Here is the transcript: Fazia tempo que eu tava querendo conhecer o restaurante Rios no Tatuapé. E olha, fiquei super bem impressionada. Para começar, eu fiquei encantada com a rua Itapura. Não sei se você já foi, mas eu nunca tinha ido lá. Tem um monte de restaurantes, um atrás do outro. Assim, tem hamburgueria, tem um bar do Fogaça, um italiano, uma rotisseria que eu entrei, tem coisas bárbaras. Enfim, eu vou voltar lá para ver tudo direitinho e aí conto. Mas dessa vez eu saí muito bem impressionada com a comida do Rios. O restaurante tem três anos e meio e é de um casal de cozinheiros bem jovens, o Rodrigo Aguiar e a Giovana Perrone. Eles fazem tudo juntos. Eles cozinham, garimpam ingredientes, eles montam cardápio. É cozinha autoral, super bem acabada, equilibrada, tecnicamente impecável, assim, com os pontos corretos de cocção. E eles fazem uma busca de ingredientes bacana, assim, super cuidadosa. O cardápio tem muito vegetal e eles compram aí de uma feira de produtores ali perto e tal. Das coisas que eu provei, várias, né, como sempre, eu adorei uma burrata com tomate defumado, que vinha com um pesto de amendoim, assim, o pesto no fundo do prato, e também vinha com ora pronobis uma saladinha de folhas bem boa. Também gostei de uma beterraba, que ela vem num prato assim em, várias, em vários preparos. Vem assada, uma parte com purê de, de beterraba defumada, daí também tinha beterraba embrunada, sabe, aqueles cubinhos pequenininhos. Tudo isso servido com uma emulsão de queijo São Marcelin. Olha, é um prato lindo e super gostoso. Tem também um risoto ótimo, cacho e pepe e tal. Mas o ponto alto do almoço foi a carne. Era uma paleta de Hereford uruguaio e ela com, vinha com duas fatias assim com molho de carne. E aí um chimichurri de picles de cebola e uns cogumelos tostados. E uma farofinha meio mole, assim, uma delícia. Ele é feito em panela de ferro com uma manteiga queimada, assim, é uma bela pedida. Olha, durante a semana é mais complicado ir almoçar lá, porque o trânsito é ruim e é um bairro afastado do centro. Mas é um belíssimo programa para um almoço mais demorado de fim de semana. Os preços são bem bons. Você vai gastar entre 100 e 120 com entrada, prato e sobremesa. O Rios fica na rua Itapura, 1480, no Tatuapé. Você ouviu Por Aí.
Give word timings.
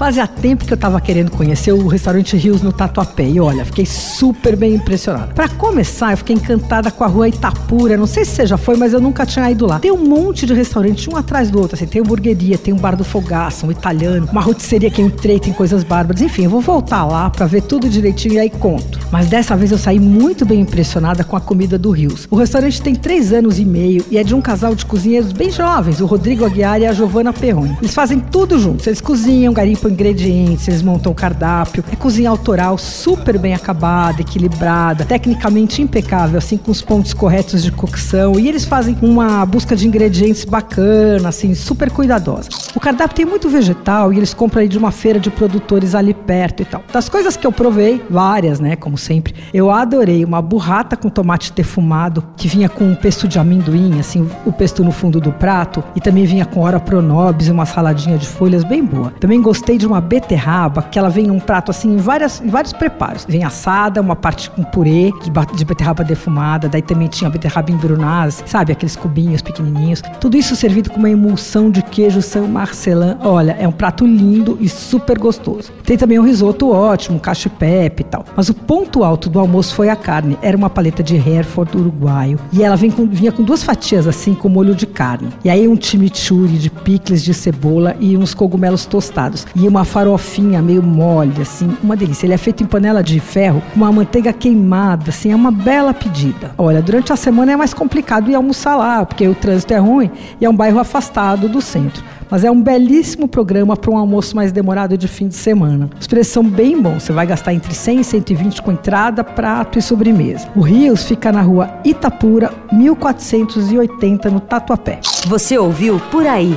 Fazia 0.00 0.26
tempo 0.26 0.64
que 0.64 0.72
eu 0.72 0.78
tava 0.78 0.98
querendo 0.98 1.30
conhecer 1.30 1.72
o 1.72 1.86
restaurante 1.86 2.34
Rios 2.34 2.62
no 2.62 2.72
Tatuapé. 2.72 3.28
E 3.28 3.38
olha, 3.38 3.66
fiquei 3.66 3.84
super 3.84 4.56
bem 4.56 4.76
impressionada. 4.76 5.34
Para 5.34 5.46
começar, 5.46 6.12
eu 6.12 6.16
fiquei 6.16 6.36
encantada 6.36 6.90
com 6.90 7.04
a 7.04 7.06
rua 7.06 7.28
Itapura. 7.28 7.98
Não 7.98 8.06
sei 8.06 8.24
se 8.24 8.30
você 8.30 8.46
já 8.46 8.56
foi, 8.56 8.78
mas 8.78 8.94
eu 8.94 9.00
nunca 9.00 9.26
tinha 9.26 9.50
ido 9.50 9.66
lá. 9.66 9.78
Tem 9.78 9.90
um 9.90 10.02
monte 10.02 10.46
de 10.46 10.54
restaurantes, 10.54 11.06
um 11.06 11.18
atrás 11.18 11.50
do 11.50 11.60
outro. 11.60 11.76
Assim, 11.76 11.86
tem 11.86 12.00
hamburgueria, 12.00 12.56
tem 12.56 12.72
um 12.72 12.78
bar 12.78 12.96
do 12.96 13.04
Fogaça, 13.04 13.66
um 13.66 13.70
italiano, 13.70 14.26
uma 14.32 14.40
rotisseria 14.40 14.90
que 14.90 15.02
eu 15.02 15.06
entrei, 15.06 15.38
tem 15.38 15.52
coisas 15.52 15.84
bárbaras. 15.84 16.22
Enfim, 16.22 16.44
eu 16.44 16.50
vou 16.50 16.62
voltar 16.62 17.04
lá 17.04 17.28
para 17.28 17.44
ver 17.44 17.60
tudo 17.60 17.86
direitinho 17.86 18.36
e 18.36 18.38
aí 18.38 18.48
conto. 18.48 18.98
Mas 19.12 19.28
dessa 19.28 19.54
vez 19.54 19.70
eu 19.70 19.76
saí 19.76 20.00
muito 20.00 20.46
bem 20.46 20.60
impressionada 20.60 21.24
com 21.24 21.36
a 21.36 21.40
comida 21.42 21.76
do 21.76 21.90
Rios. 21.90 22.26
O 22.30 22.36
restaurante 22.36 22.80
tem 22.80 22.94
três 22.94 23.34
anos 23.34 23.58
e 23.58 23.66
meio 23.66 24.02
e 24.10 24.16
é 24.16 24.24
de 24.24 24.34
um 24.34 24.40
casal 24.40 24.74
de 24.74 24.86
cozinheiros 24.86 25.30
bem 25.30 25.50
jovens, 25.50 26.00
o 26.00 26.06
Rodrigo 26.06 26.46
Aguiar 26.46 26.80
e 26.80 26.86
a 26.86 26.92
Giovana 26.94 27.34
Perrone. 27.34 27.76
Eles 27.82 27.92
fazem 27.92 28.18
tudo 28.18 28.58
juntos. 28.58 28.86
Eles 28.86 29.02
cozinham, 29.02 29.52
garimpam 29.52 29.89
ingredientes, 29.90 30.68
eles 30.68 30.82
montam 30.82 31.12
cardápio. 31.12 31.84
É 31.92 31.96
cozinha 31.96 32.30
autoral, 32.30 32.78
super 32.78 33.38
bem 33.38 33.54
acabada, 33.54 34.20
equilibrada, 34.20 35.04
tecnicamente 35.04 35.82
impecável, 35.82 36.38
assim, 36.38 36.56
com 36.56 36.70
os 36.70 36.80
pontos 36.80 37.12
corretos 37.12 37.62
de 37.62 37.72
cocção. 37.72 38.38
E 38.38 38.48
eles 38.48 38.64
fazem 38.64 38.96
uma 39.02 39.44
busca 39.44 39.74
de 39.74 39.86
ingredientes 39.86 40.44
bacana, 40.44 41.28
assim, 41.28 41.54
super 41.54 41.90
cuidadosa. 41.90 42.48
O 42.74 42.80
cardápio 42.80 43.16
tem 43.16 43.26
muito 43.26 43.48
vegetal 43.48 44.12
e 44.12 44.16
eles 44.16 44.32
compram 44.32 44.62
aí 44.62 44.68
de 44.68 44.78
uma 44.78 44.90
feira 44.90 45.18
de 45.18 45.30
produtores 45.30 45.94
ali 45.94 46.14
perto 46.14 46.62
e 46.62 46.64
tal. 46.64 46.82
Das 46.92 47.08
coisas 47.08 47.36
que 47.36 47.46
eu 47.46 47.52
provei, 47.52 48.02
várias, 48.08 48.60
né, 48.60 48.76
como 48.76 48.96
sempre, 48.96 49.34
eu 49.52 49.70
adorei 49.70 50.24
uma 50.24 50.40
burrata 50.40 50.96
com 50.96 51.08
tomate 51.08 51.52
defumado, 51.52 52.24
que 52.36 52.48
vinha 52.48 52.68
com 52.68 52.84
um 52.84 52.94
pesto 52.94 53.26
de 53.26 53.38
amendoim, 53.38 53.98
assim, 53.98 54.28
o 54.46 54.52
pesto 54.52 54.84
no 54.84 54.92
fundo 54.92 55.20
do 55.20 55.32
prato, 55.32 55.82
e 55.94 56.00
também 56.00 56.24
vinha 56.24 56.44
com 56.44 56.60
ora 56.60 56.78
pronobis 56.78 57.48
uma 57.48 57.66
saladinha 57.66 58.16
de 58.16 58.26
folhas 58.26 58.64
bem 58.64 58.84
boa. 58.84 59.12
Também 59.18 59.40
gostei 59.40 59.78
de 59.80 59.86
uma 59.86 60.00
beterraba, 60.00 60.82
que 60.82 60.98
ela 60.98 61.08
vem 61.08 61.26
num 61.26 61.40
prato 61.40 61.70
assim 61.70 61.94
em, 61.94 61.96
várias, 61.96 62.40
em 62.40 62.48
vários 62.48 62.72
preparos. 62.72 63.26
Vem 63.28 63.44
assada, 63.44 64.00
uma 64.00 64.14
parte 64.14 64.50
com 64.50 64.62
purê 64.62 65.12
de, 65.22 65.56
de 65.56 65.64
beterraba 65.64 66.04
defumada, 66.04 66.68
daí 66.68 66.82
também 66.82 67.08
tinha 67.08 67.28
beterraba 67.30 67.70
embrunada, 67.70 68.30
sabe, 68.46 68.72
aqueles 68.72 68.94
cubinhos 68.94 69.42
pequenininhos. 69.42 70.02
Tudo 70.20 70.36
isso 70.36 70.54
servido 70.54 70.90
com 70.90 70.98
uma 70.98 71.10
emulsão 71.10 71.70
de 71.70 71.82
queijo 71.82 72.22
São 72.22 72.46
Marcelin. 72.46 73.16
Olha, 73.20 73.56
é 73.58 73.66
um 73.66 73.72
prato 73.72 74.06
lindo 74.06 74.58
e 74.60 74.68
super 74.68 75.18
gostoso. 75.18 75.72
Tem 75.84 75.96
também 75.96 76.18
um 76.18 76.24
risoto 76.24 76.70
ótimo, 76.70 77.18
cacho 77.18 77.48
e 77.48 77.50
pepe 77.50 78.02
e 78.02 78.04
tal. 78.04 78.24
Mas 78.36 78.48
o 78.48 78.54
ponto 78.54 79.02
alto 79.02 79.28
do 79.28 79.40
almoço 79.40 79.74
foi 79.74 79.88
a 79.88 79.96
carne. 79.96 80.38
Era 80.42 80.56
uma 80.56 80.68
paleta 80.68 81.02
de 81.02 81.16
Hereford 81.16 81.76
uruguaio 81.76 82.38
e 82.52 82.62
ela 82.62 82.76
com, 82.90 83.06
vinha 83.06 83.32
com 83.32 83.42
duas 83.42 83.62
fatias 83.62 84.06
assim 84.06 84.34
com 84.34 84.48
molho 84.48 84.74
de 84.74 84.86
carne. 84.86 85.28
E 85.44 85.50
aí 85.50 85.66
um 85.66 85.80
chimichurri 85.80 86.58
de 86.58 86.70
picles 86.70 87.22
de 87.22 87.32
cebola 87.32 87.96
e 88.00 88.16
uns 88.16 88.34
cogumelos 88.34 88.86
tostados. 88.86 89.46
E 89.54 89.66
uma 89.70 89.84
farofinha 89.84 90.60
meio 90.60 90.82
mole, 90.82 91.40
assim, 91.40 91.76
uma 91.82 91.96
delícia. 91.96 92.26
Ele 92.26 92.34
é 92.34 92.38
feito 92.38 92.62
em 92.62 92.66
panela 92.66 93.02
de 93.02 93.18
ferro 93.20 93.62
com 93.72 93.76
uma 93.76 93.92
manteiga 93.92 94.32
queimada, 94.32 95.10
assim, 95.10 95.32
é 95.32 95.36
uma 95.36 95.50
bela 95.50 95.94
pedida. 95.94 96.52
Olha, 96.58 96.82
durante 96.82 97.12
a 97.12 97.16
semana 97.16 97.52
é 97.52 97.56
mais 97.56 97.72
complicado 97.72 98.30
ir 98.30 98.34
almoçar 98.34 98.76
lá, 98.76 99.04
porque 99.06 99.26
o 99.26 99.34
trânsito 99.34 99.72
é 99.72 99.78
ruim 99.78 100.10
e 100.40 100.44
é 100.44 100.50
um 100.50 100.54
bairro 100.54 100.78
afastado 100.78 101.48
do 101.48 101.60
centro. 101.60 102.02
Mas 102.30 102.44
é 102.44 102.50
um 102.50 102.62
belíssimo 102.62 103.26
programa 103.26 103.76
para 103.76 103.90
um 103.90 103.96
almoço 103.96 104.36
mais 104.36 104.52
demorado 104.52 104.96
de 104.96 105.08
fim 105.08 105.26
de 105.26 105.34
semana. 105.34 105.90
Os 106.00 106.06
preços 106.06 106.32
são 106.32 106.44
bem 106.44 106.80
bons. 106.80 107.02
Você 107.02 107.12
vai 107.12 107.26
gastar 107.26 107.52
entre 107.52 107.74
100 107.74 108.00
e 108.00 108.04
120 108.04 108.62
com 108.62 108.72
entrada, 108.72 109.24
prato 109.24 109.78
e 109.78 109.82
sobremesa. 109.82 110.48
O 110.54 110.60
Rios 110.60 111.04
fica 111.04 111.32
na 111.32 111.40
rua 111.40 111.68
Itapura, 111.84 112.52
1480, 112.72 114.30
no 114.30 114.38
Tatuapé. 114.38 115.00
Você 115.26 115.58
ouviu 115.58 116.00
Por 116.10 116.24
Aí. 116.24 116.56